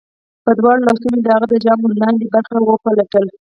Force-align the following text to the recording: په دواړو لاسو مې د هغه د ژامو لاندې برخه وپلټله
په 0.45 0.51
دواړو 0.59 0.85
لاسو 0.87 1.05
مې 1.11 1.19
د 1.23 1.27
هغه 1.35 1.47
د 1.49 1.55
ژامو 1.63 1.99
لاندې 2.01 2.25
برخه 2.33 2.55
وپلټله 2.61 3.31